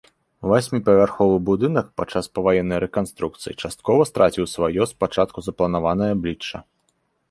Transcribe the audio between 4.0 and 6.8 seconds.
страціў сваё спачатку запланаванае аблічча.